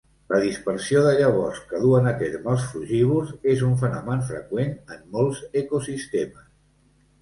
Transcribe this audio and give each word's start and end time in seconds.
La 0.31 0.37
dispersió 0.43 1.03
de 1.07 1.11
llavors 1.19 1.59
que 1.73 1.81
duen 1.83 2.09
a 2.13 2.15
terme 2.23 2.51
els 2.55 2.65
frugívors 2.73 3.37
és 3.55 3.65
un 3.71 3.79
fenomen 3.85 4.27
freqüent 4.33 4.77
en 4.99 5.09
molts 5.17 5.49
ecosistemes. 5.67 6.55